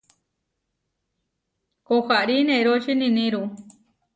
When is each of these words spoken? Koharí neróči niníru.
Koharí 1.85 2.37
neróči 2.47 2.93
niníru. 2.99 3.43